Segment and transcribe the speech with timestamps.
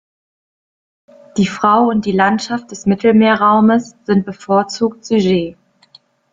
[1.37, 5.59] Die Frau und die Landschaft des Mittelmeerraums sind bevorzugte Sujets.